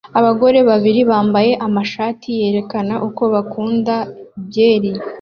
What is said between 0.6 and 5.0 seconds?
babiri bambara amashati yerekana uko bakunda byeri